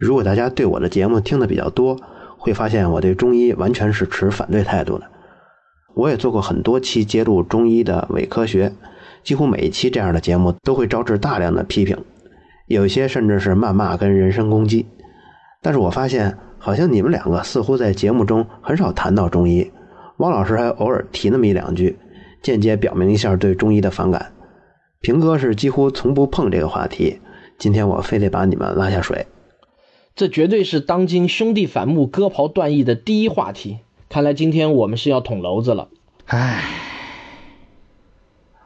[0.00, 1.94] 如果大家对我的节目听的比较多，
[2.38, 5.04] 会发现我对中医完全是持反对态度的。
[5.94, 8.72] 我也做过很多期揭露中医的伪科学，
[9.22, 11.94] 几乎每一期这样的节目都会招致大量的批评，
[12.66, 14.86] 有些甚至是谩骂跟人身攻击。
[15.60, 19.70] 但是我发现，好像你们两个似乎在节目中很少谈到中医，
[20.16, 21.98] 汪老师还偶尔提那么一两句，
[22.42, 24.32] 间接表明一下对中医的反感。
[25.02, 27.20] 平哥是几乎从不碰这个话题，
[27.58, 29.26] 今天我非得把你们拉下水。
[30.14, 33.78] 这绝对是当今兄弟反目、割袍断义的第一话题。
[34.08, 35.88] 看来今天我们是要捅娄子了。
[36.26, 36.64] 唉，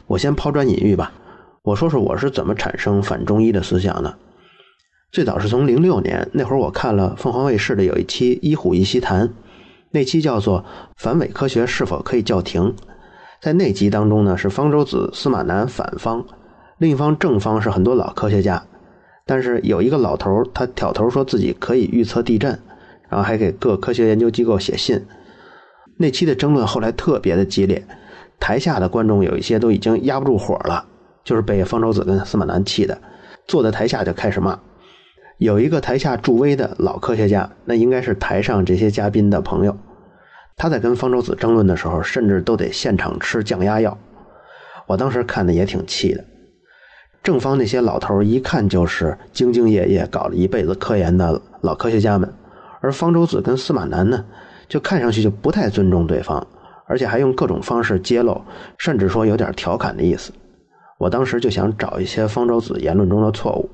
[0.07, 1.13] 我先抛砖引玉吧。
[1.63, 4.17] 我说说我是怎么产生反中医的思想的。
[5.13, 9.29] 最早是从零六年那会儿，我看了凤凰卫视的有一期《医虎一席谈》，
[9.93, 10.61] 那期叫做
[10.97, 12.63] 《反伪科学是否可以叫停》。
[13.41, 16.27] 在那集当中呢，是方舟子、司马南反方，
[16.79, 18.67] 另一方正方是很多老科学家。
[19.27, 22.51] 但是有一个老头，他挑头说自己可以预测地震，
[23.09, 25.03] 然后还给各科学研究机构写信。
[25.97, 27.83] 那期的争论后来特别的激烈，
[28.39, 30.85] 台下的观众有一些都已经压不住火了，
[31.25, 33.01] 就是被方舟子跟司马南气的，
[33.47, 34.59] 坐在台下就开始骂。
[35.39, 39.77] 有一个台下助威的老科学家，那应该是台上这些嘉宾的朋友，
[40.57, 43.97] 他在跟方舟子争论的时候，甚至都得现场吃降压药。
[44.87, 46.25] 我当时看的也挺气的。
[47.25, 52.31] 正方那些老头一看就是兢兢业业搞了一辈子科研的老科学家们，
[52.83, 54.23] 而方舟子跟司马南呢，
[54.69, 56.47] 就看上去就不太尊重对方，
[56.87, 58.39] 而且还用各种方式揭露，
[58.77, 60.35] 甚至说有点调侃的意思。
[60.99, 63.71] 我当时就想找一些方舟子言论中的错误。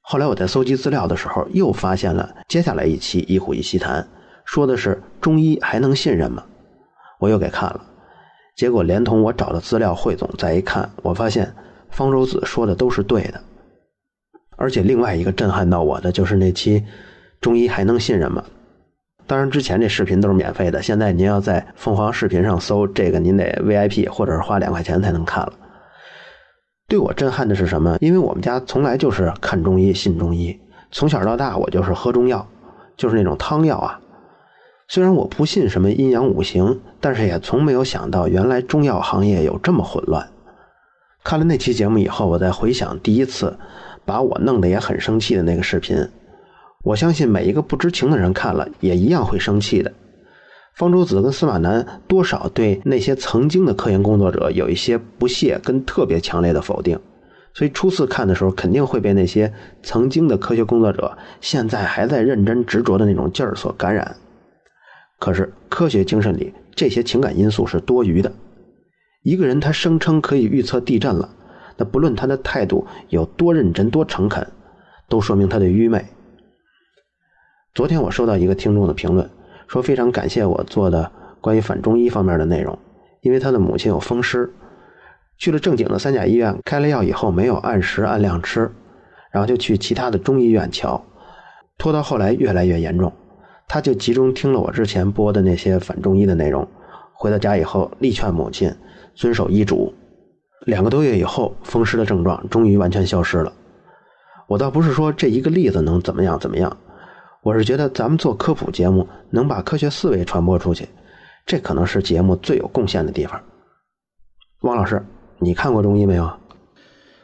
[0.00, 4.02] 后来我在搜集资料的时候，又发现了接下来一期《一虎一席谈》，
[4.46, 6.42] 说的是中医还能信任吗？
[7.20, 7.84] 我又给看了，
[8.56, 11.52] 结果连同我找的资料汇总再一看，我发现。
[11.96, 13.40] 方舟子说的都是对的，
[14.56, 16.84] 而且另外一个震撼到我的就是那期
[17.40, 18.44] 中医还能信任吗？
[19.26, 25.54] 当然之前这视频都是免费的，现在您要在凤凰视频上搜这个，您得 VIP 或者是花两块钱才能看了。
[26.86, 27.96] 对我震撼的是什么？
[27.98, 32.46] 因为我们家从来就是看中医、信中医，从小到大我就是喝中药，
[32.94, 33.98] 就是那种汤药啊。
[34.88, 40.28] 虽然我不信什么阴阳五行，但是也从没有想到原来中药行业有这么混乱。
[41.26, 43.58] 看了那期节目以后，我再回想第一次
[44.04, 46.08] 把我弄得也很生气的那个视频，
[46.84, 49.92] 我相信每一个不知情的人看了也一样会生气的。
[50.76, 56.96] 方舟子跟司马南多少对那些曾经的科研工作者有一些不屑跟特别强烈的否定，
[57.52, 64.14] 所以初次看的时候肯定会被那些曾经的科学工作者现在还在认真执着的那种劲儿所感染。
[65.18, 68.32] 可是科学精神里这些情感因素是多余的。
[69.26, 71.28] 一个人他声称可以预测地震了，
[71.76, 74.46] 那不论他的态度有多认真、多诚恳，
[75.08, 76.06] 都说明他的愚昧。
[77.74, 79.28] 昨天我收到一个听众的评论，
[79.66, 81.10] 说非常感谢我做的
[81.40, 82.78] 关于反中医方面的内容，
[83.20, 84.48] 因为他的母亲有风湿，
[85.38, 88.70] 去了正经的三甲医院开了药以后没有按时按量吃，
[89.32, 91.04] 然后就去其他的中医院瞧，
[91.76, 93.12] 拖到后来越来越严重，
[93.66, 96.68] 他就集中听了我之前播的那些反中医的内容，
[97.12, 98.72] 回到家以后力劝母亲。
[99.16, 99.94] 遵守医嘱，
[100.66, 103.54] 两个多月以后，风湿的症状终于完全消失了。
[104.46, 106.76] 我倒不是说这一个例子能怎么样怎么样，
[107.42, 110.90] 我是觉得咱们做科普节目能把科学思维传播出去，
[111.46, 113.40] 这可能是节目最有贡献的地方。
[114.60, 115.04] 汪老师，
[115.38, 116.30] 你看过中医没有？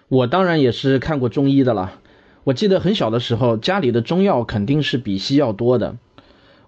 [0.09, 1.93] 我当然也是看过中医的了。
[2.45, 5.99] 我记得很小的时候，家里的中药肯定是比西药多的。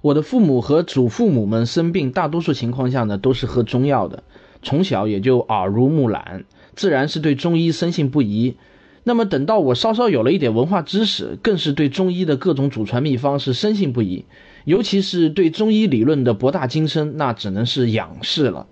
[0.02, 4.22] 我的父母和祖父母们生病，大多数情况下呢，都是喝中药的。
[4.64, 6.44] 从小也就耳濡目染，
[6.74, 8.56] 自然是对中医深信不疑。
[9.04, 14.24] 那么等到我稍稍有了一点文化知识，更是对中医的各种祖传秘方是深信不疑。
[14.64, 18.66] 尤其是对中医理论的博大精深，那只能是仰视了。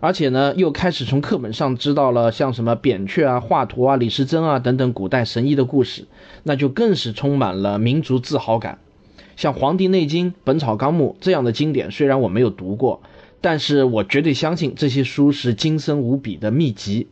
[0.00, 6.06] 而且呢，又开始从课本上知道了像什么扁鹊啊、华佗啊、李时珍啊等等古代神医的故事，
[6.42, 8.80] 那就更是充满了民族自豪感。
[9.36, 13.00] 像《黄帝内经》《本草纲目》这样的经典，虽然我没有读过。
[13.42, 17.08] 但是我绝对相信这些书是精深无比的秘籍，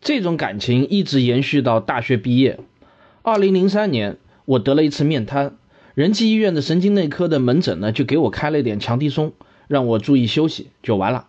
[0.00, 2.60] 这种感情一直延续到大学毕业。
[3.22, 5.56] 二零零三年，我得了一次面瘫，
[5.94, 9.32] 仁济医院的神经内科的门诊呢就给我开了一点强敌松，
[9.66, 11.26] 让我注意休息就完了。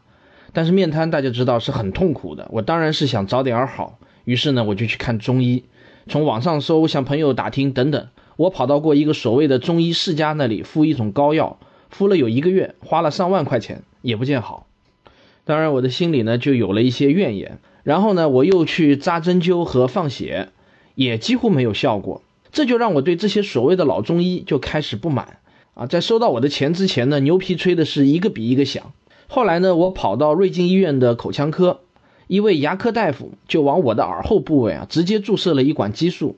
[0.53, 5.63] 但是面瘫大家知道是很痛苦的，我当然是想早点好，于是呢我就去看中医，
[6.07, 8.07] 从网上搜，向朋友打听等等，
[8.38, 11.57] 我跑到过一个所谓的中医世家那里敷一种膏药，
[11.89, 13.81] 敷了有一个月，花了上万块钱。
[14.01, 14.65] 也不见好，
[15.45, 17.59] 当然我的心里呢就有了一些怨言。
[17.83, 20.50] 然后呢，我又去扎针灸和放血，
[20.94, 22.21] 也几乎没有效果。
[22.51, 25.38] 这就让我对这些所谓的老中医就开始不满
[25.74, 25.88] 啊！
[25.88, 28.92] 在收到我的钱之前呢，牛皮吹的是一个比一个响。
[29.27, 31.80] 后来呢，我跑到瑞金医院的口腔科，
[32.27, 36.36] 一位牙科大夫就往我的耳后部位啊直接注射了一管激素，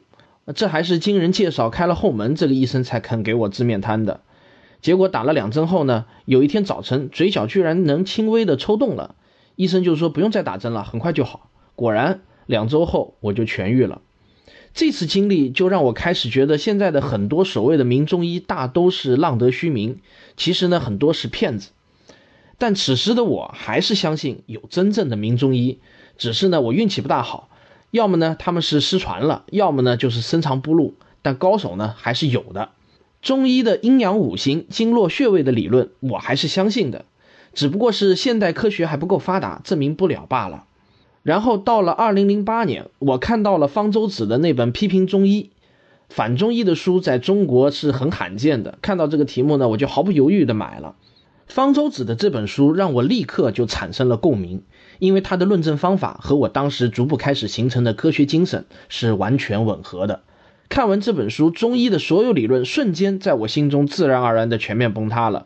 [0.56, 4.22] 这还是经人介绍开了后门，这个医生才肯给我治面瘫的。
[4.84, 9.16] 结果打了两针后呢，有一天早晨嘴角居然能轻微的抽动了，
[9.56, 11.50] 医生就说不用再打针了，很快就好。
[11.74, 14.02] 果然，两周后我就痊愈了。
[14.74, 20.02] 这次经历就让我开始觉得，现在的很多所谓的名中医大都是浪得虚名，
[20.36, 21.70] 其实呢很多是骗子。
[22.58, 25.80] 但此时的我还是相信有真正的名中医，
[26.18, 27.50] 只是呢我运气不大好，
[27.90, 30.96] 要么呢他们是失传了，要么呢就是深藏不露。
[31.22, 32.72] 但高手呢还是有的。
[33.24, 37.06] 中医的阴阳五行、经络穴位的理论，我还是相信的，
[37.54, 40.66] 只不过是现代科学还不够发达，证明不了罢了。
[41.22, 45.52] 然后到了二零零八年，我看到了方舟子的那本批评中医、
[46.10, 48.78] 反中医的书，在中国是很罕见的。
[48.82, 50.96] 看到这个题目呢，我就毫不犹豫的买了。
[51.48, 54.64] 方舟子的这本书让我立刻就产生了共鸣，
[55.00, 60.24] 因为他的论证方法和我当时逐步开始形成的科学精神是完全吻合的。
[60.74, 65.46] 看完这本书，中医的所有理论瞬间在我心中自然而然的全面崩塌了。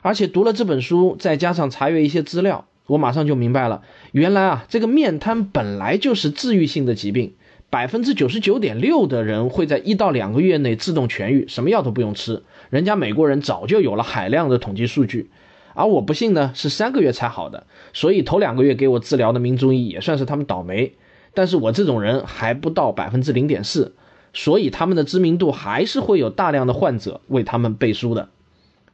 [0.00, 3.82] 而且读了这本书，再加上查阅一些资料，我马上就明白了，
[4.12, 7.34] 原来啊，这个面瘫本来就是治愈性的疾病，
[7.68, 12.42] 百分之九十九点六的人会在一到两个月内自动痊愈，什么药都不用吃。
[12.70, 15.28] 人家美国人早就有了海量的统计数据，
[15.74, 20.94] 而我不幸呢是三个月才好的，所以头两个月给我治疗的名中医也算是他们倒霉。
[21.34, 23.94] 但是我这种人还不到百分之零点四。
[24.32, 28.28] 所以他们的知名度还是会有大量的患者为他们背书的。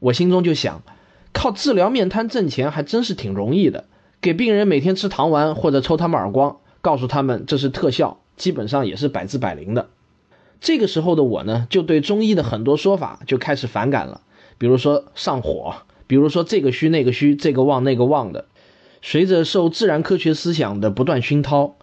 [0.00, 0.82] 我心中就想，
[1.32, 3.84] 靠治疗面瘫挣钱还真是挺容易的，
[4.20, 9.88] 给病人每天吃糖丸或者抽他们耳光，告诉他们这是特效，基本上也是百治百灵的。
[10.60, 14.22] 这个时候的我呢，就对中医的很多说法就开始反感了，
[14.58, 15.74] 比如说上火，
[16.08, 18.46] 比如说这个虚那个虚，这个旺那个旺的。
[19.00, 21.76] 随着受自然科学思想的不断熏陶。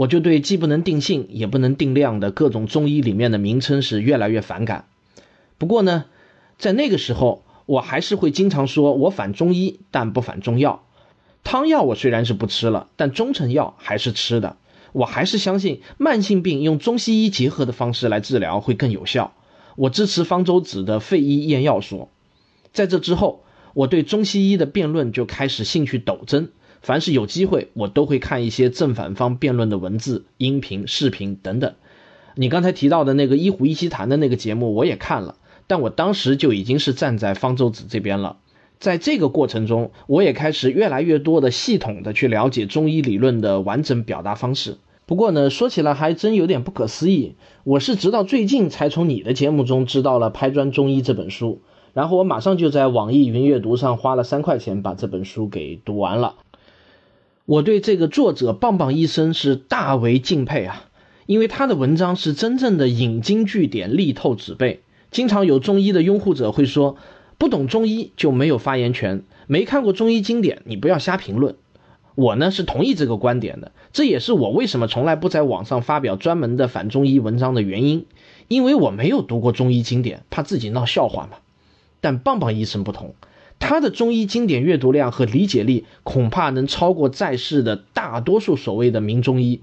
[0.00, 4.86] 我就对既不能定性也不能定量的各种中医里面的名称是越来越反感。
[5.58, 6.06] 不过呢，
[6.56, 10.86] 在那个时候，我还是会经常说我反中医，但不反中药。
[11.44, 14.56] 汤药我虽然是不吃了，但中成药还是吃的。
[14.92, 19.34] 我还是相信慢性病用中西医结合的方式来治疗会更有效。
[19.76, 22.08] 我支持方舟子的废医验药说。
[22.72, 23.44] 在这之后，
[23.74, 26.48] 我对中西医的辩论就开始兴趣陡增。
[26.80, 31.74] 凡是有机会，我都会看一些正反方辩论的文字、音频、视频等等。
[32.36, 35.36] 你刚才提到的那个一虎一席谈的那个节目，我也看了，
[35.66, 38.38] 但我当时就已经是站在方舟子这边了。
[38.78, 44.78] 在这个过程中，我也开始越来越多的系统的去了解中医理论的完整表达方式。
[45.04, 47.34] 不过呢，说起来还真有点不可思议，
[47.64, 51.60] 我是直到最近才从你的节目中知道了《拍砖中医》这本书，
[51.92, 56.36] 然后我马上就在网易云阅读上花了三块钱把这本书给读完了。
[57.50, 60.84] 我对这个作者棒棒医生是大为敬佩啊，
[61.26, 64.82] 因为他的文章是真正的引经据典、力透纸背。
[65.10, 66.96] 经常有中医的拥护者会说，
[67.38, 71.56] 不懂中医就没有发言权，没看过中医经典，你不要瞎评论。
[72.14, 78.06] 我呢是同意这个观点的，这也是我为什么从来不在网上发表专门的反中医文章的原因，
[78.46, 81.38] 因为我没有读过中医经典，怕自己闹笑话嘛。
[82.00, 83.16] 但棒棒医生不同。
[83.60, 89.60] 他的中医经典阅读量和理解力恐怕能超过在世的大多数所谓的名中医，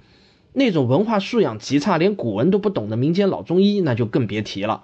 [0.53, 4.83] 那种文化素养极差、连古文都不懂的民间老中医那就更别提了。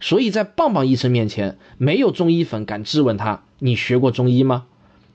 [0.00, 4.66] 所以在棒棒医生面前，没有中医粉敢质问他：“你学过中医吗？”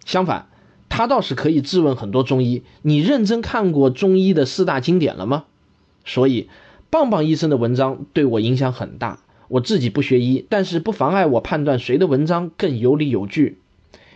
[0.03, 0.47] 相反，
[0.89, 5.45] 他倒是可以质问很多中医：“你认真看过中医的四大经典了吗？”
[6.03, 6.49] 所以，
[6.89, 9.19] 棒棒医生的文章对我影响很大。
[9.53, 13.59] 我自己不学医，但是不妨碍我判断谁的文章更有理有据。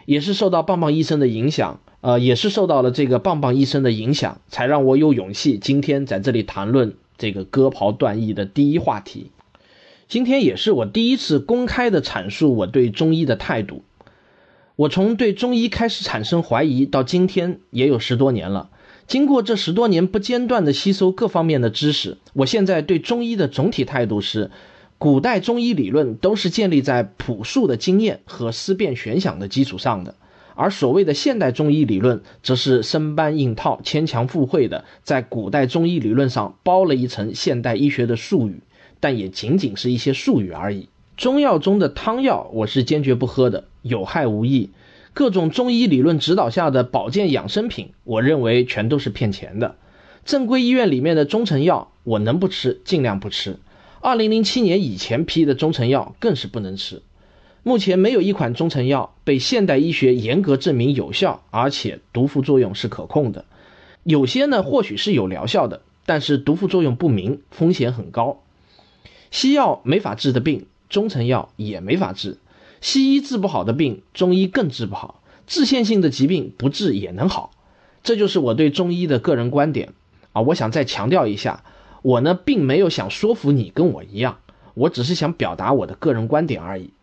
[0.08, 9.30] 也是受到棒棒医生的影响，呃，也是受到了这个棒棒医生的影响，才让我有勇气今天在这里谈论这个割袍断义的第一话题。
[10.08, 13.84] 今天也是我第一次公开的阐述我对中医的态度。
[14.76, 18.72] 我从对中医开始产生怀疑到今天也有十多年了。
[19.06, 24.50] 经过这十多年不间断的吸收各方面的知识，我现在对中医的总体态度是。
[25.00, 30.16] 古代中医理论都是建立在朴素的经验和思辨玄想的基础上的，
[30.56, 38.62] 而所谓的现代中医理论，则是生搬硬套、牵强附会的，在古代中医理论上包了一层现代医学的术语，
[39.00, 40.90] 但也仅仅是一些术语而已。
[41.16, 44.72] 中药中的汤药，我是坚决不喝的，有害无益。
[45.14, 49.76] 各种中医理论指导下的保健养生品，我认为全都是骗钱的。
[50.26, 53.58] 正规医院里面的中成药，我能不吃尽量不吃。
[54.08, 57.02] 二零零七年以前批的中成药更是不能吃。
[57.62, 63.44] 目前没有一款中成药被现代医学严格证明有效，而且毒副作用是可控的。
[64.04, 68.42] 有些呢或许是有疗效的，但是毒副作用不明，风险很高。
[69.30, 72.38] 西药没法治的病，中成药也没法治；
[72.80, 75.22] 西医治不好的病，中医更治不好。
[75.48, 77.52] 治线性的疾病不治也能好，
[78.04, 79.90] 这就是我对中医的个人观点
[80.32, 80.44] 啊！
[80.44, 81.66] 我想再强调一下，
[82.08, 84.38] 我呢并没有想说服你跟我一样，
[84.76, 86.94] 我只是想表达我的个人观点而已。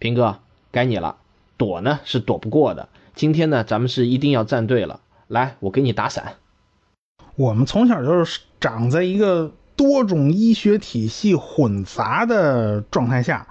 [0.00, 0.40] 平哥，
[0.72, 1.18] 该你了，
[1.56, 2.88] 躲呢是躲不过的。
[3.14, 4.98] 今天呢，咱们是一定要站队了。
[5.28, 6.34] 来，我给你打伞。
[7.36, 13.46] 我们从小就是长在一个多种医学体系混杂的状态下，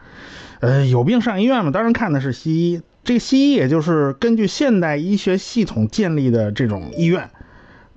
[0.60, 2.82] 呃，有病上医院嘛，当然看的是西医。
[3.06, 7.32] 这个西医也就是根据现代医学系统建立的这种医院，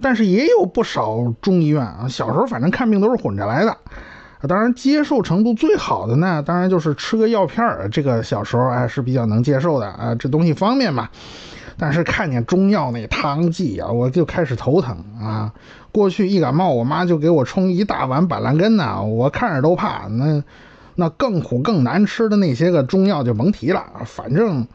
[0.04, 2.06] 但是也有不少中医院啊。
[2.10, 3.74] 小时候反正看病都是混着来的，
[4.46, 11.08] 当然接受程度最好的呢，当然就是吃个药片儿，这个小时候哎是比较能接受的啊，这东西方便嘛。
[11.78, 15.54] 但是看见中药那汤剂啊，我就开始头疼啊。
[15.90, 20.06] 过去一感冒，我妈就给我冲一大碗板蓝根呐，我看着都怕。
[20.08, 20.44] 那
[20.96, 24.68] 那更苦更难吃的那些个中药就甭提了，反正。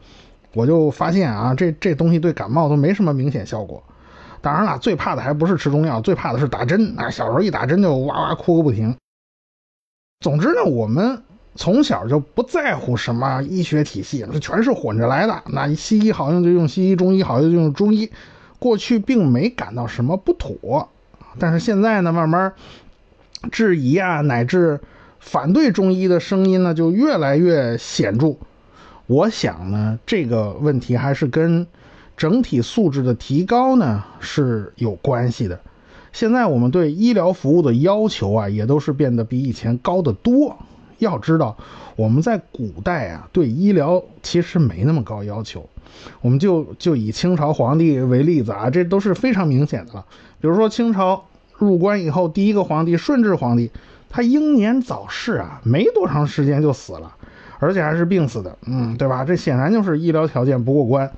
[0.52, 3.84] 我就发现啊，这这东西对感冒都没什么明显效果。
[4.42, 7.10] 当然了，最怕的还不是吃中药，最怕的是打针啊！
[7.10, 8.96] 小时候一打针就哇哇哭个不停。
[10.20, 11.22] 总之呢，我们
[11.54, 15.42] 从小就不在乎什么医学体系，这全是混着来的。
[15.46, 18.10] 那西医好用就用西医，中医好用就用中医。
[18.58, 20.90] 过去并没感到什么不妥，
[21.38, 22.52] 但是现在呢，慢慢
[23.50, 24.80] 质疑啊，乃至
[25.18, 28.36] 反对中医的声音呢，就越来越显著。
[29.06, 31.66] 我想呢，这个问题还是跟
[32.20, 35.58] 整体素质的提高呢是有关系的。
[36.12, 40.58] 现在我们对医疗服务的要求啊，也都是变得比以前高得多。
[40.98, 41.56] 要知道，
[41.96, 45.66] 我们在古代啊，对医疗其实没那么高要求。
[46.20, 50.04] 我们就就以清朝皇帝为例子啊，这都是非常明显的了。
[50.42, 51.24] 比如说清朝
[51.56, 53.70] 入关以后，第一个皇帝顺治皇帝，
[54.10, 57.16] 他英年早逝啊，没多长时间就死了。
[57.60, 59.24] 而且还是病死的，嗯，对吧？
[59.24, 61.10] 这显然就是医疗条件不过关。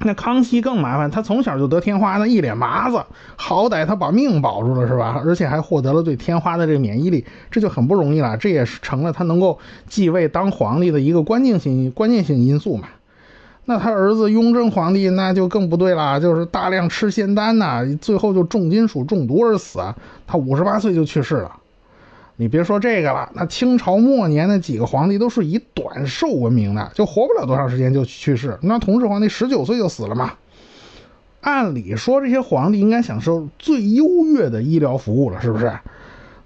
[0.00, 3.02] 那康熙更麻烦，他从小就得天花，那一脸麻子，
[3.34, 5.20] 好歹他把命保住了，是吧？
[5.24, 8.36] 而且还获得了对天花的这个免疫力，这就很不容易了。
[8.36, 12.88] 这也是成了他能够继位当皇帝的一个关键性关键性因素嘛。
[13.64, 19.96] 那他儿子雍正皇帝那就更不对了，就是大量吃仙丹呐，最后就重金属中毒而死啊。
[20.26, 21.57] 他五十八岁就去世了。
[22.40, 28.56] 你别说这个了，那清朝末年的几个皇帝都是以短寿闻名的，就活不了多长时间就去世。
[28.62, 30.34] 那同治皇帝十九岁就死了嘛。
[31.40, 35.76] 按理说这些皇帝应该享受最优越的医疗服务了，是不是？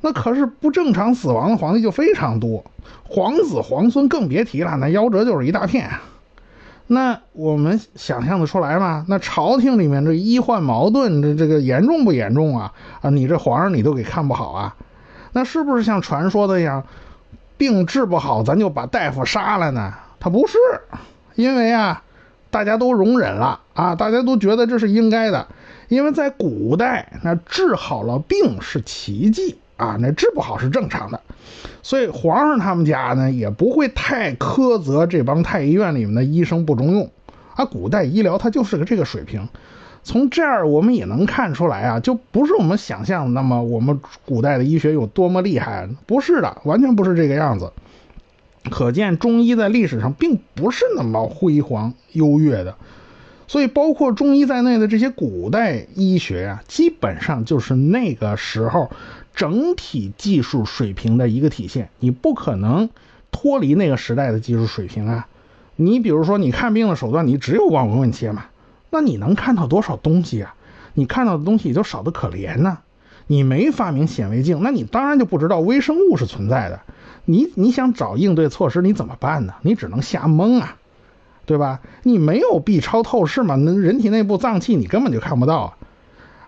[0.01, 2.65] 那可是不正常死亡的皇帝就非常多，
[3.05, 5.91] 皇子皇孙更别提了，那夭折就是一大片。
[6.87, 9.05] 那我们想象得出来吗？
[9.09, 12.73] 那朝廷里面这医患矛盾，这这个严重不严重啊？
[13.03, 14.75] 啊，你这皇上你都给看不好啊？
[15.33, 16.85] 那是不是像传说的一样，
[17.57, 19.95] 病治不好咱就把大夫杀了呢？
[20.21, 20.59] 他不是，
[21.35, 22.03] 因为啊，
[22.51, 25.47] 大家都容忍了啊，大家都觉得这是应该的。
[25.89, 31.21] 因为在古代，那治好了病是奇迹啊，那治不好是正常的。
[31.83, 37.11] 所以皇上他们家呢，也不会太苛责这帮太医院里面的医生不中用
[37.57, 37.65] 啊。
[37.65, 39.49] 古代医疗它就是个这个水平。
[40.05, 47.73] 从这儿我们也能看出来啊，就不是我们想象的那么我们古代的医学有多么厉害，不是的，完全不是这个样子。
[48.71, 52.77] 可见中医在历史上并不是那么辉煌优越的，
[53.49, 58.91] 所以包括中医在内的这些古代医学啊，基本上就是那个时候
[59.35, 61.91] 整体技术水平的一个体现。
[61.99, 62.89] 你不可能
[63.31, 65.27] 脱离那个时代的技术水平啊。
[65.75, 68.45] 你比如说，你看病的手段，你只有望闻问切嘛。
[68.93, 70.55] 那你能看到多少东西啊？
[70.93, 72.79] 你看到的东西也就少得可怜呢。
[73.27, 76.81] 你没发明显微镜，那你当然就不知道微生物是存在的。
[77.25, 79.55] 你你想找应对措施，你怎么办呢？
[79.63, 80.77] 你只能瞎蒙啊，
[81.47, 81.81] 对吧？
[82.03, 83.55] 你没有 B 超透视嘛？
[83.55, 85.77] 那人体内部脏器你根本就看不到啊。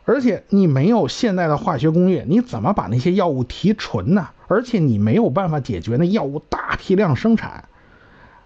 [0.04, 4.28] 而且你没有现代的化学工业，你怎么把那些药物提纯呢？
[4.48, 7.64] 而且你没有办法解决那药物大批量生产。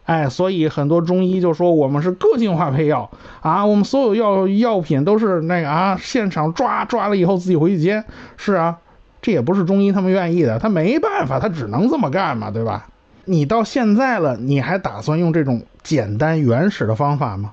[0.08, 3.10] 哎，所以很多中医就说我们是个性化配药
[3.42, 8.06] 啊，我们所有药药品都是那个啊，现场抓抓了以后自己回去煎。
[8.38, 8.78] 是啊，
[9.20, 12.88] 这也不是中医他们愿意的，他没办法，他只能这么干嘛，对吧？
[13.26, 17.52] 你到现在了，你还打算用这种简单原始的方法吗？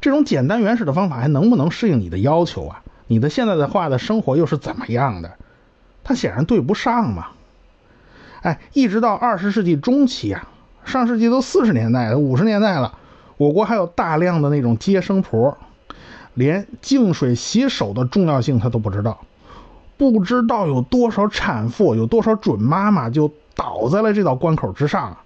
[0.00, 2.82] 这种简单原始的方法还能不能适应你的要求啊？
[3.08, 5.32] 你的现在的话的生活又是怎么样的？
[6.04, 7.26] 它显然对不上嘛。
[8.42, 10.46] 哎，一直到二十世纪中期啊，
[10.86, 12.94] 上世纪都四十年代、五十年代了，
[13.36, 15.58] 我国还有大量的那种接生婆，
[16.34, 19.18] 连净水洗手的重要性他都不知道，
[19.98, 25.16] 不知道有多少产妇、有多少准妈妈就倒在了这道关口之上，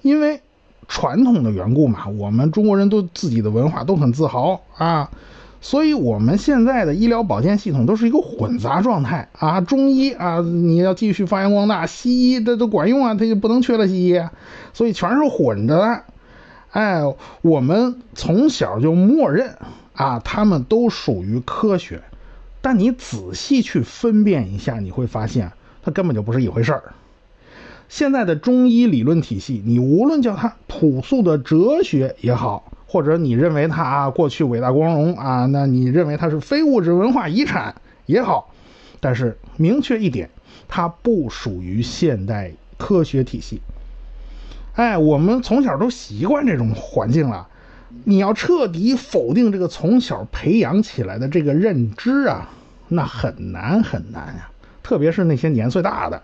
[0.00, 0.40] 因为
[0.86, 5.10] 传统的缘故嘛，我们中国人都自己的文化都很自豪啊。
[5.64, 14.20] 所以，我们现在的医疗保健系统都是一个混杂状态啊，中医啊，你要继续发扬光大，西医这都管用啊，它就不能缺了西医，
[14.74, 16.02] 所以全是混着的。
[16.70, 17.00] 哎，
[17.40, 19.56] 我们从小就默认
[19.94, 22.02] 啊，他们都属于科学，
[22.60, 25.52] 但你仔细去分辨一下，你会发现
[25.82, 26.92] 它根本就不是一回事儿。
[27.88, 32.70] 现在的中医理论体系，你无论叫它朴素的哲学也好。
[32.94, 37.74] 或者你认为它啊过去伟大光荣啊，那你认为它是非物质文化遗产
[38.06, 38.54] 也好，
[39.00, 40.30] 但是明确一点，
[40.68, 43.60] 它不属于现代科学体系。
[44.76, 47.48] 哎，我们从小都习惯这种环境了，
[48.04, 52.48] 你要彻底否定这个从小培养起来的这个认知啊，
[52.86, 54.50] 那很难很难呀。
[54.84, 56.22] 特别是那些年岁大的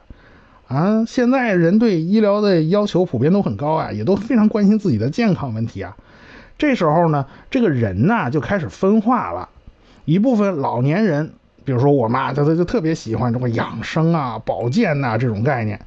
[0.69, 5.97] 啊，现在人对医疗的要求普遍都很高啊，也都非常关心自己的健康问题啊。
[6.61, 9.49] 这时候呢，这个人呢就开始分化了，
[10.05, 11.33] 一部分老年人，
[11.65, 15.81] 比如说我妈，她她就特别喜欢这个养生啊、保健呐这种概念，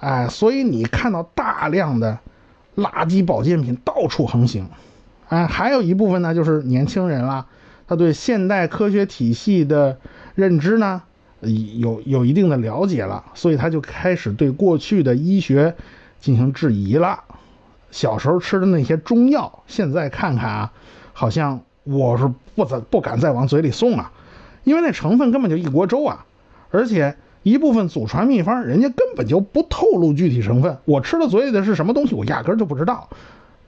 [0.00, 2.18] 哎，所以你看到大量的
[2.76, 4.68] 垃圾保健品到处横行，
[5.30, 7.46] 哎，还有一部分呢就是年轻人啦，
[7.88, 9.96] 他对现代科学体系的
[10.34, 11.00] 认知呢
[11.40, 15.74] 有有一定的了解了，所以他就开始对过去的医学
[16.20, 17.24] 进行质疑了。
[17.90, 20.72] 小时候吃的那些中药，现在看看啊，
[21.12, 24.12] 好像我是不怎不敢再往嘴里送啊，
[24.64, 26.24] 因为那成分根本就一锅粥啊，
[26.70, 33.08] 而且一部分祖传秘方，人家根本就不透露具体成分，我吃到嘴里的是什么东西，我压根就不知道。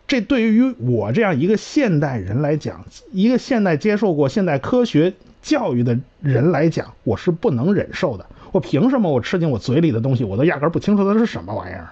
[0.06, 8.26] 这对于我这样一个现代人来讲，一个现代接受过现代科学教育的人来讲，我是不能忍受的。
[8.52, 11.88] 我凭什么我吃进我嘴里的东西，我都压根不清楚它是什么玩意儿？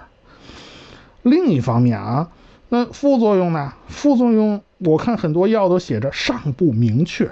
[1.22, 2.30] 另一方面啊，
[2.68, 3.74] 那副作用呢？
[3.88, 7.30] 副作用我看很多药都写着尚不明确，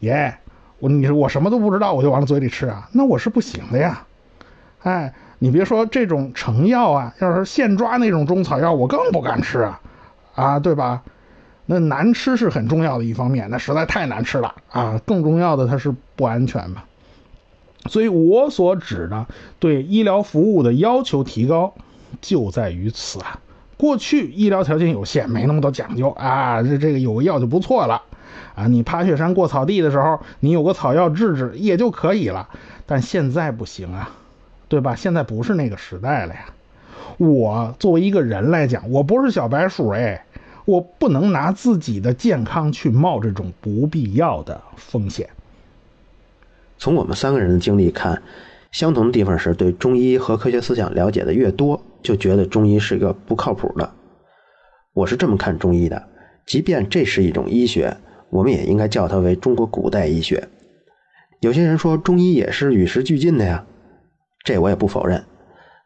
[0.00, 0.38] 耶，
[0.78, 2.88] 我你说我什么都不知道，我就往嘴里吃啊？
[2.92, 4.06] 那我是不行的呀！
[4.82, 9.80] 哎，你别说这种成药啊，要是现抓那种中草药，我更不敢吃啊，
[10.34, 11.02] 啊，对吧？
[11.66, 15.00] 那难吃是很重要的一方面，那实在太难吃了啊！
[15.06, 16.82] 更重要的它是不安全嘛。
[17.86, 19.26] 所以我所指的
[19.58, 21.74] 对医疗服务的要求提高。
[22.20, 23.40] 就在于此啊！
[23.76, 28.02] 过去医疗条件有限，没那么多讲究啊，这这个有个药就不错了
[28.54, 28.66] 啊！
[28.66, 32.48] 你爬雪山过草地的时候，你有个草药治治也就可以了。
[32.86, 34.10] 但现在不行啊，
[34.68, 34.94] 对吧？
[34.94, 36.46] 现在不是那个时代了呀！
[37.18, 40.24] 我作为一个人来讲，我不是小白鼠哎，
[40.64, 45.28] 我不能拿自己的健康去冒这种不必要的风险。
[46.78, 48.22] 从我们三个人的经历看。
[48.72, 53.92] 相同的地方是对中医和科学思想了解的越多，就觉得中医是个不靠谱的。
[54.92, 56.06] 我是这么看中医的，
[56.46, 57.96] 即便这是一种医学，
[58.28, 60.46] 我们也应该叫它为中国古代医学。
[61.40, 63.64] 有些人说中医也是与时俱进的呀，
[64.44, 65.24] 这我也不否认。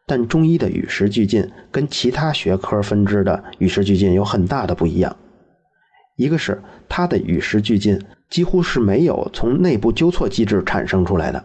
[0.05, 5.15] 但中医的与时俱进跟其他学科分支的与时俱进有很大的不一样。
[6.17, 11.43] 一个是它的与时俱进几乎是没有从内部纠错机制产生出来的。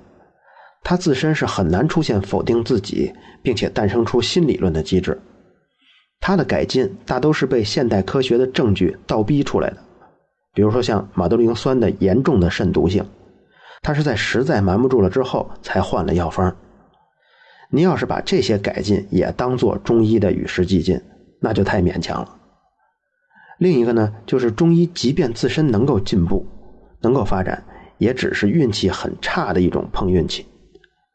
[0.85, 5.19] 它自身是很难出现否定自己，并且诞生出新理论的机制。
[6.21, 9.79] 它的改进大都是被现代科学的证据倒逼出来的。
[10.53, 13.05] 比如说像马兜铃酸的严重的肾毒性，
[13.83, 16.55] 它是在实在瞒不住了之后才换了药方。
[17.71, 21.01] 您要是把这些改进也当做中医的与时俱进，
[21.41, 22.37] 那就太勉强了。
[23.59, 26.47] 另一个呢，就是中医即便自身能够进步、
[27.01, 27.65] 能够发展，
[27.99, 30.47] 也只是运气很差的一种碰运气。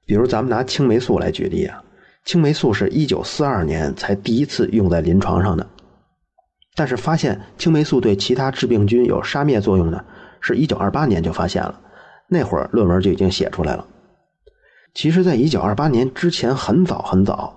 [0.10, 1.84] 比如咱们拿青霉素来举例啊，
[2.26, 5.68] 青霉素是一九四二年才第一次用在临床上的，
[6.74, 10.04] 但是发现青霉素对其他致病菌有杀灭作用呢，
[10.42, 11.80] 是一九二八年就发现了，
[12.28, 13.86] 那会儿论文就已经写出来了。
[14.96, 17.56] 其实，在一九二八年之前很早很早，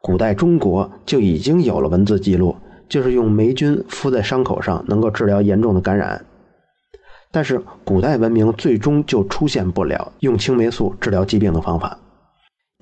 [0.00, 2.56] 古代中国就已经有了文字记录，
[2.88, 6.26] 就是用霉菌敷在伤口上能够治疗严重的感染。
[7.32, 11.98] 但是古代文明最终就出现不了用青霉素治疗疾病的方法，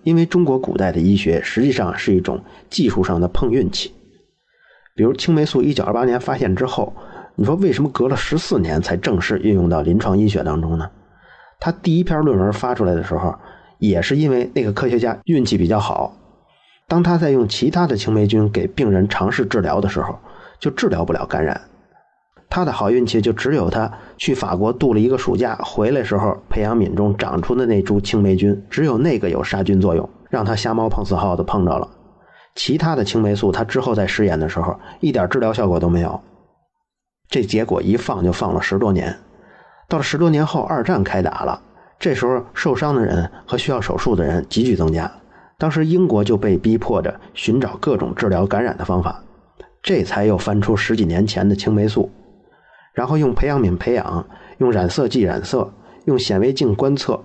[0.02, 3.94] 因为中国古代的医学实际上是一种技术上的碰运气。
[4.96, 6.92] 比如青霉素一九二八年发现之后，
[7.36, 10.90] 你说为什么隔了十四年才正式运用到临床医学当中呢？
[11.60, 13.34] 他第一篇论文发出来的时候，
[13.78, 16.16] 也是因为那个科学家运气比较好，
[16.88, 20.18] 当他在用其他的青霉菌给病人尝试治疗的时候，
[20.58, 21.60] 就治疗不了感染。
[22.50, 31.88] 他的好运气就只有他去法国度了一个暑假，回来时候培养皿中长出的那株青霉菌，只有那个有杀菌作用，让他瞎猫碰死耗子碰着了。
[32.56, 36.20] 其他的青霉素，他之后在试验的时候一点治疗效果都没有。
[37.28, 39.16] 这结果一放就放了十多年，
[39.88, 41.62] 到了十多年后，二战开打了，
[42.00, 45.08] 这时候受伤的人和需要手术的人急剧增加，
[45.56, 49.22] 当时英国就被逼迫着寻找各种治疗感染的方法，
[49.80, 52.10] 这才又翻出十几年前的青霉素。
[52.92, 54.26] 然后用培养皿培养，
[54.58, 55.72] 用染色剂染色，
[56.06, 57.20] 用显微镜观测。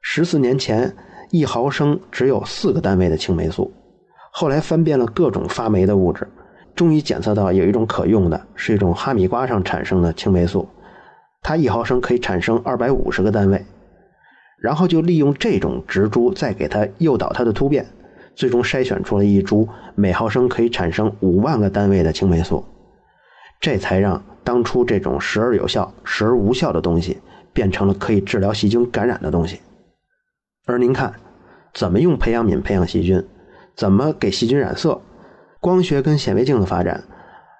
[0.00, 0.94] 十四年前，
[1.30, 3.72] 一毫升只有四个单位的青霉素，
[4.32, 6.26] 后来翻遍了各种发霉的物质，
[6.74, 10.68] 终于检测到有一种可用的，是一种哈密瓜上产生的青霉素，
[11.42, 13.64] 它一毫升可以产生二百五十个单位。
[14.58, 17.84] 然后就利用这种植株，再给它诱导它的突变，
[18.34, 22.64] 最终筛选出了一株每毫升可以产生五万个单位的青霉素。
[23.60, 27.18] 这才让当初这种时而有效、时而无效的东西，
[27.52, 29.60] 变成了可以治疗细菌感染的东西。
[30.66, 31.12] 而您看，
[31.74, 33.26] 怎么用培养皿培养细菌，
[33.74, 35.00] 怎么给细菌染色，
[35.60, 37.02] 光学跟显微镜的发展，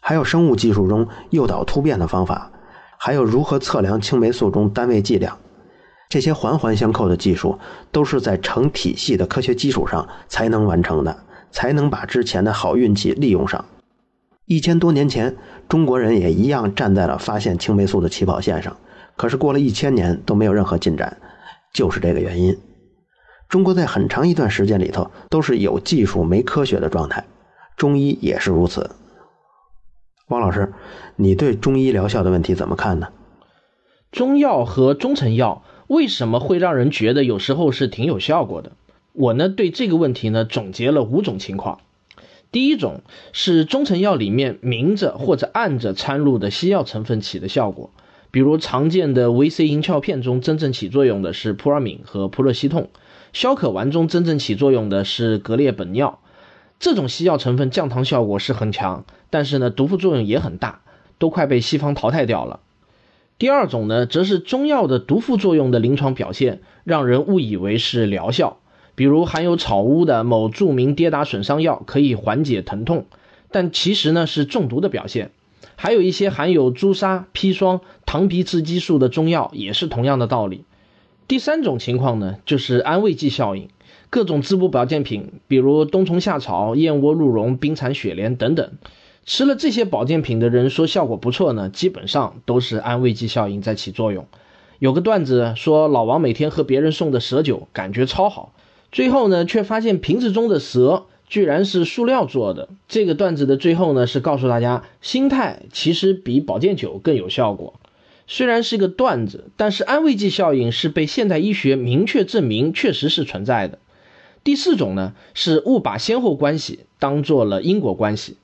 [0.00, 2.52] 还有生物技术中诱导突变的方法，
[3.00, 5.36] 还有如何测量青霉素中单位剂量，
[6.08, 7.58] 这些环环相扣的技术，
[7.90, 11.18] 都是在成体系的科学基础上才能完成的，
[11.50, 13.64] 才能把之前的好运气利用上。
[14.48, 15.36] 一千多年前，
[15.68, 18.76] 中国人也一样站在了发现青霉素的起跑线上。
[19.16, 21.16] 可是过了一千年都没有任何进展，
[21.72, 22.58] 就是这个原因。
[23.48, 27.24] 中国在很长一段时间里头都是有技术没科学的状态，
[27.76, 28.90] 中医也是如此。
[30.28, 30.72] 汪老师，
[31.14, 33.08] 你对中医疗效的问题怎么看呢？
[34.12, 38.72] 中药和中成药为什么会让人觉得有时候是挺有效果的？
[39.12, 41.80] 我呢对这个问题呢总结了五种情况。
[42.56, 43.02] 第一种
[43.34, 47.90] 是中成药里面明着或者暗着掺入的西药成分起的效果，
[48.30, 52.88] 比如常见的维 C 银翘片中真正起作用的是扑尔敏和扑热息痛，
[53.34, 56.14] 消渴丸中真正起作用的是格列本脲。
[56.80, 60.80] 这种西药成分降糖效果是很强，但是呢毒副作用也很大，
[61.18, 62.60] 都快被西方淘汰掉了。
[63.36, 68.60] 第二种呢，则是中药的毒副作用的临床表现，让人误以为是疗效。
[68.96, 73.06] 比如含有草乌的某著名跌打损伤药可以缓解疼痛，
[73.52, 75.30] 但其实呢是中毒的表现。
[75.76, 80.64] 还有一些含有朱砂、砒霜、糖皮质激素的中药也是同样的道理。
[81.28, 83.68] 第三种情况呢，就是安慰剂效应，
[84.08, 88.70] 各种滋补保健品，比如冬虫夏草、燕窝鹿茸、冰蚕雪莲等等，
[89.26, 94.26] 吃了这些保健品的人说效果不错呢，基本上都是安慰剂效应在起作用。
[94.78, 98.52] 有个段子说，老王每天喝别人送的蛇酒，感觉超好。
[98.92, 102.68] 最后呢，却发现瓶子中的蛇居然是塑料做的。
[102.88, 107.74] 这个段子的最后呢，是告诉大家，心态其实比保健酒更有效果。
[108.28, 113.78] 虽然是个段子，但是安慰剂效应是被现代医学明确证明确实是存在的。
[114.42, 118.36] 第四种呢，是误把先后关系当做了因果关系。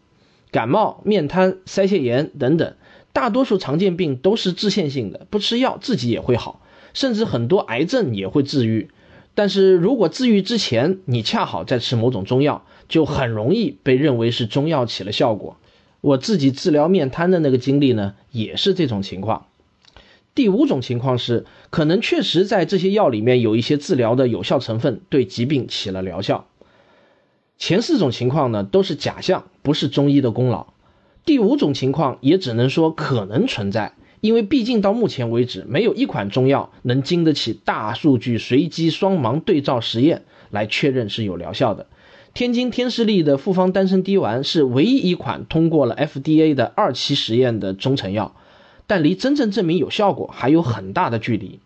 [0.50, 2.74] 感冒、面瘫、腮腺炎等等，
[3.12, 6.60] 大多数常见病都是自限性的，不吃药自己也会好，
[6.92, 8.90] 甚至很多癌症也会治愈。
[9.34, 15.56] 但是如果治愈之前你恰好在吃某种中药，就很容易被认为是中药起了效果。
[16.00, 19.46] 我自己治疗面瘫的那个经历呢，也是这种情况。
[20.34, 26.46] 第五种情况是，可能确实在这些药里面有一些治疗的有效成分，对疾病起了疗效。
[27.58, 30.66] 前四种情况呢，都是假象，不是中医的功劳。
[31.24, 33.94] 第五种情况也只能说可能存在。
[34.22, 41.88] 因为毕竟到目前为止，没有一款中药能经得起大数据随机双盲对照实验来确认是有疗效的。
[42.32, 48.36] 天津天士力的复方丹参滴丸是唯一一款通过了 FDA 的二期实验的中成药，
[48.86, 51.58] 但离真正证明有效果还有很大的距离。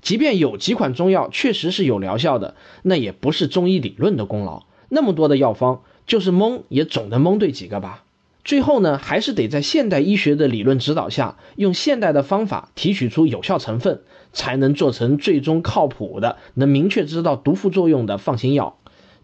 [0.00, 4.62] 即便有几款中药确实是有疗效的，那也不是中医理论的功劳。
[4.88, 8.04] 那么多的药方，就是蒙也总能蒙对几个吧。
[8.44, 14.00] 最后呢，还是得在现代医学的理论指导下，用现代的方法提取出有效成分，
[14.32, 18.76] 才能做成最终靠谱的、能明确知道毒副作用的放心药。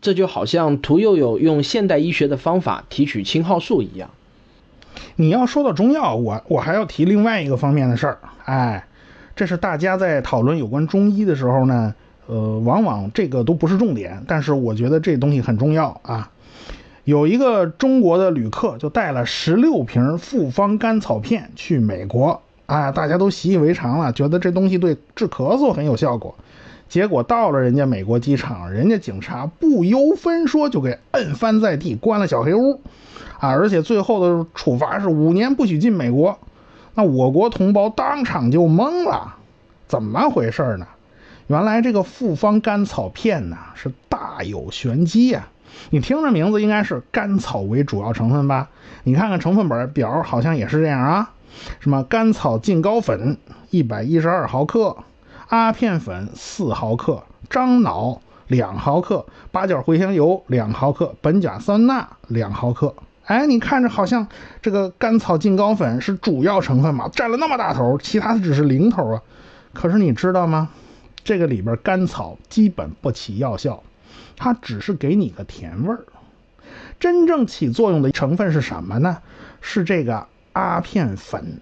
[0.03, 4.11] 这就好像屠呦呦用现代医学的方法提取青蒿素一样。
[5.17, 8.19] 你要说到中药，我我还要提另外一个方面的事儿。
[8.45, 8.87] 哎，
[9.35, 11.95] 这是大家在讨论有关中医的时候呢，
[12.27, 16.31] 呃，往往这个都不是重点，但是我觉得这东西很重要啊。
[17.07, 26.35] 有一个中国的旅客就带了十六瓶复方甘草片去美国，啊，大家都习以为常了，觉得这东西对治咳嗽很有效果。
[26.89, 32.81] 结果到了人家美国机场，人家警察不由分说就给摁翻在地，关了小黑屋，
[33.39, 36.37] 啊，而且最后的处罚是五年不许进美国。
[36.97, 39.37] 那我国同胞当场就懵了，
[39.87, 40.89] 怎么回事呢？
[41.47, 45.47] 原来这个复方甘草片呢是大有玄机呀！
[45.91, 48.69] 你听着名字应该是甘草为主要成分吧？
[49.05, 51.31] 你看看成分本表，好像也是这样啊。
[51.81, 53.37] 什么甘草净膏粉
[53.71, 54.97] 一百一十二毫克，
[55.49, 62.95] 阿片粉四毫克，樟脑两毫克，八角茴香油两毫克，苯甲酸钠两毫克。
[63.25, 64.27] 哎，你看着好像
[64.63, 69.23] 这个甘草净膏粉是主要成分嘛，占了那么大头，其他的只是零头啊。
[69.73, 70.69] 可是你知道吗？
[71.25, 73.83] 这个里边甘草基本不起药效，
[74.37, 76.05] 它只是给你个甜味儿。
[76.99, 79.19] 真正起作用的成分是什么呢？
[79.61, 81.61] 是这个阿片粉。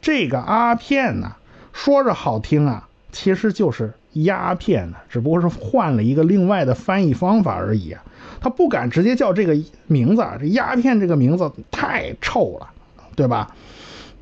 [0.00, 1.36] 这个阿片呢，
[1.72, 8.02] 说着好听啊，其实就是鸦片呢，只不过是换了一个另外的翻译方法而已啊。
[8.40, 12.68] 他不敢直接叫这个名字，这鸦片这个名字太臭了，
[13.16, 13.54] 对吧？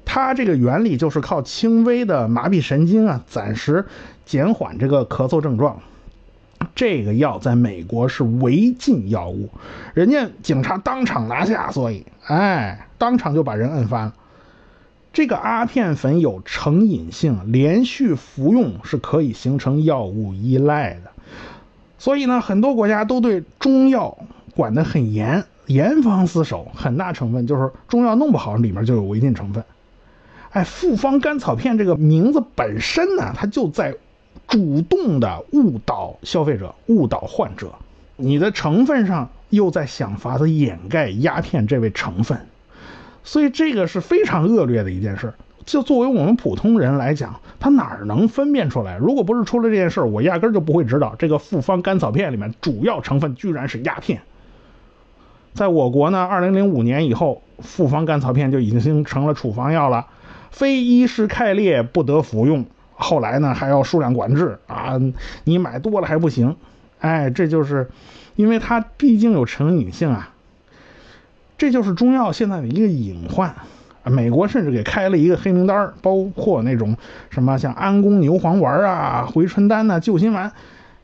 [0.04, 3.84] 它这个原理就是靠轻微的麻痹神经啊，暂时。
[4.24, 5.80] 减缓这个咳嗽症状，
[6.76, 9.48] 这个药在美国是违禁药物，
[9.94, 14.14] 人家警察当场拿下，所以哎，当场就把人摁翻了。
[15.14, 21.10] 这个阿片粉有成瘾性，连续服用是可以形成药物依赖的，
[21.98, 24.18] 所以呢，很多国家都对中药
[24.54, 29.64] 管得很严，严防死守，很大成分就是中药弄不好，里面就有违禁成分。
[30.50, 33.94] 哎，复方甘草片这个名字本身呢，它就在。
[34.48, 37.74] 主动的误导消费者，误导患者，
[38.16, 42.46] 你的成分上又在想法子掩盖鸦片这位成分，
[43.24, 45.34] 所以这个是非常恶劣的一件事。
[45.64, 48.98] 就作为我们普通人来讲，他哪能分辨出来？
[48.98, 54.22] 如果不是出了这件事儿，我压根儿就不会知道这个复方甘草片里面主要成分居然是鸦片。
[55.54, 60.06] 在我国呢，二零零五年以后，复方甘草片就已经成了处方药了，
[60.52, 62.64] 非医师开列不得服用。
[62.96, 64.98] 后来呢，还要数量管制啊！
[65.44, 66.56] 你买多了还不行，
[67.00, 67.88] 哎，这就是，
[68.36, 70.30] 因为它毕竟有成瘾性啊。
[71.58, 73.54] 这就是中药现在的一个隐患。
[74.04, 76.96] 美国甚至给开了一个黑名单，包括那种
[77.28, 80.52] 什么像安宫牛黄丸啊、回春丹呐、救心丸，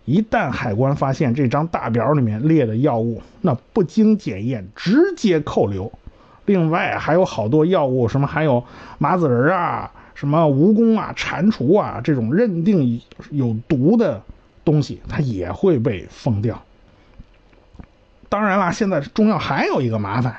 [0.05, 5.93] 一旦海关发现这张大表里面列的药物，那不经检验直接扣留。
[6.47, 8.65] 另外还有好多药物，什么还有
[8.99, 9.91] 麻子仁啊。
[10.15, 14.23] 什么蜈蚣啊、蟾蜍啊这种认定有毒的
[14.65, 16.63] 东西，它也会被封掉。
[18.29, 20.37] 当然了，现在中药还有一个麻烦，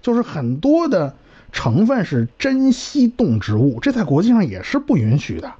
[0.00, 1.14] 就是很多的
[1.52, 5.52] 成分是珍稀动植物，这在国际上也是不允许的。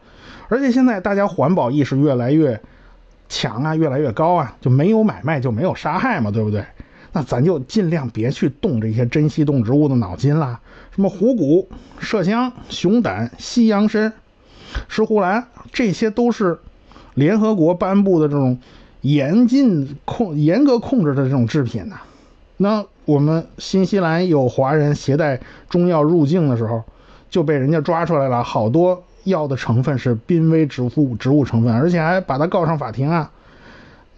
[0.48, 2.60] 而且现在大家环保意识越来越
[3.28, 6.64] 强啊，越来越高啊，就没有买卖就没有杀害嘛，对不对？
[7.12, 10.60] 那咱就尽量别去动这些珍稀动植物的脑筋啦。
[10.94, 11.68] 什么虎骨、
[12.00, 14.12] 麝香、熊胆、西洋参、
[14.88, 16.58] 石斛兰，这些都是
[17.14, 18.58] 联合国颁布的这种
[19.00, 22.00] 严禁控、严格控制的这种制品呐。
[22.56, 26.82] 那我们新西兰有华人携带中药入境的时候，
[27.30, 33.30] 就被人家抓出来了，好多药的成分是濒危植物植物成分，而且还把他告上法庭啊。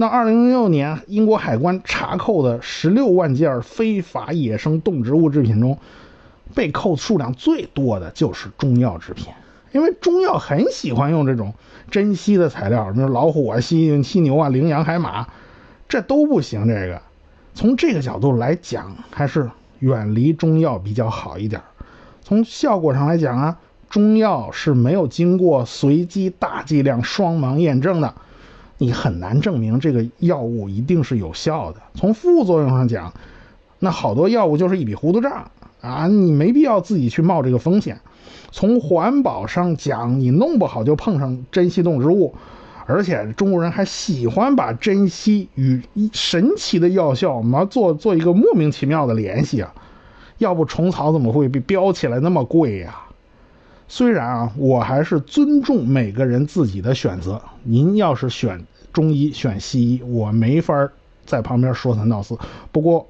[0.01, 5.77] 那二零零六年，英国海关查扣的十六万件非法野生动植物制品中。
[6.55, 9.27] 被扣数量最多的就是中药制品，
[9.73, 11.53] 因为中药很喜欢用这种
[11.91, 15.27] 珍稀的材料，比如老虎啊、犀犀牛啊、羚羊、海马，
[15.87, 16.67] 这都不行。
[16.67, 17.03] 这个
[17.53, 21.61] 从这个角度来讲，还是远离中药比较好一点。
[22.23, 23.59] 从效果上来讲啊，
[23.91, 28.15] 中药是没有经过随机大剂量双盲验证的，
[28.83, 31.83] 你很难证明这个药物一定是有效的。
[31.93, 33.13] 从副作用上讲，
[33.79, 35.51] 那好多药物就是一笔糊涂账。
[35.83, 38.01] 啊，你没必要自己去冒这个风险。
[38.51, 42.35] 从环保上讲，你弄不好就碰上珍稀动植物，
[42.87, 45.83] 而且中国人还喜欢把珍稀与
[46.15, 49.75] 神奇的药效嘛做做一个莫名其妙的联系啊。
[50.39, 52.99] 要不虫草怎么会被标起来那么贵呀？
[53.89, 57.43] 虽然啊，我还是尊重每个人自己的选择。
[57.63, 60.91] 您要是选中医选西医，我没法
[61.25, 62.37] 在旁边说三道四。
[62.73, 63.07] 不过。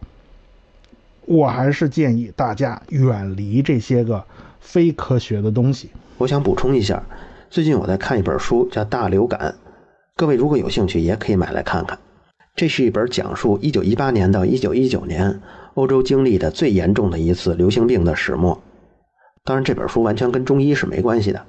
[1.27, 4.25] 我还是建议大家远离这些个
[4.59, 5.91] 非科学的东西。
[6.19, 7.01] 我想补充一下，
[7.49, 9.39] 最近我在看一本书，叫《大流感》，
[10.17, 11.97] 各位如果有兴趣，也可以买来看看。
[12.57, 15.41] 这是一本讲述1918年到1919年
[15.75, 18.61] 欧洲经历的最严重的一次流行病的始末。
[19.45, 21.47] 当然，这本书完全跟中医是没关系的。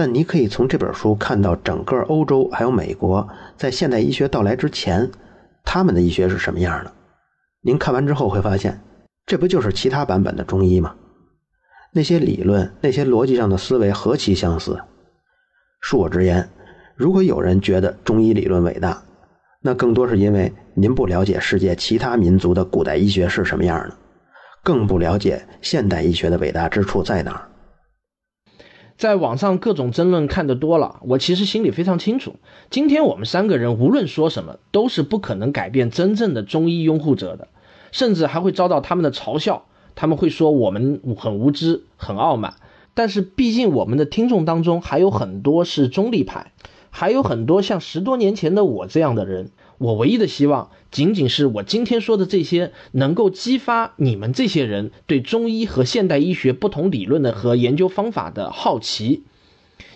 [0.00, 5.10] 但你可以从这本书看到整个欧洲还有美国在现代医学到来之前，
[5.62, 6.90] 他们的医学是什么样的。
[7.60, 8.80] 您看完之后会发现，
[9.26, 10.94] 这不就是其他版本的中医吗？
[11.92, 14.80] 那些理论、那些逻辑上的思维何其相似！
[15.82, 16.48] 恕我直言，
[16.96, 19.02] 如果有人觉得中医理论伟大，
[19.60, 23.94] 那更多是因为您不了解世界其他民族的古代医学是什么样的，
[24.64, 27.49] 更不了解现代医学的伟大之处在哪儿。
[29.00, 32.36] 在网上各种争论看得多了，我其实心里非常清楚，
[32.68, 37.48] 今天我们三个人无论说什么，都是不可能改变真正的中医拥护者的，
[37.92, 39.64] 甚至还会遭到他们的嘲笑。
[39.94, 42.56] 他们会说我们很无知、很傲慢。
[42.92, 46.52] 但是毕竟我们的听众当中还有很多是中立派，
[46.90, 49.48] 还有很多像十多年前的我这样的人。
[49.78, 59.22] 我唯一的希望，仅仅是我今天说的这些，能够激发你们这些人对中医和现代医学不同理论的和研究方法的好奇。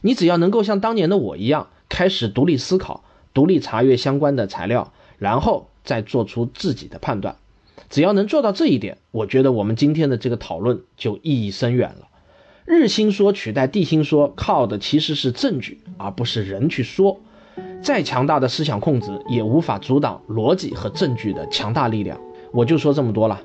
[0.03, 3.03] 你只要能够像当年的我一样，开始独立思考、
[3.33, 7.37] 独立查阅相关的材料，然后再做出自己的判断。
[7.91, 12.09] 只要能做到这一点，我觉得我们今天的这个讨论就意义深远了。
[12.65, 17.21] 日心说取代地心说，靠的其实是证据，而不是人去说。
[17.85, 22.19] 再强大的思想控制也无法阻挡逻辑和证据的强大力量。
[22.51, 23.39] 我就说这么多了。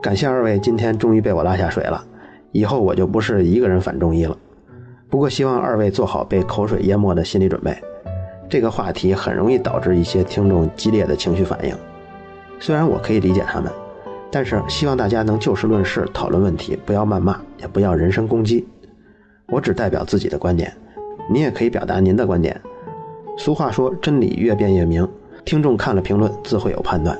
[0.00, 2.04] 感谢二位今天终于被我拉下水了，
[2.52, 4.36] 以后我就不是一个人反中医了。
[5.10, 7.76] 不过希望二位做好被口水淹没的心理准备。
[8.48, 11.74] 这个话题很容易导致一些听众激烈的情绪反应。
[12.60, 13.72] 虽然我可以理解他们，
[14.30, 18.68] 但是希望大家能就事论事讨论问题，不要谩骂，也不要人身攻击。
[19.48, 20.72] 我只代表自己的观点，
[21.28, 22.60] 您也可以表达您的观点。
[23.36, 25.08] 俗话说，真理越辩越明。
[25.44, 27.18] 听众看了评论，自会有判断。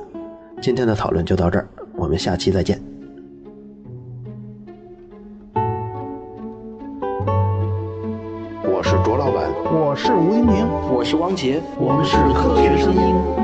[0.61, 2.81] 今天的讨论就到这儿，我们下期再见。
[8.63, 13.42] 我是卓老板，我是吴英明，我是王杰，我们是科学声音。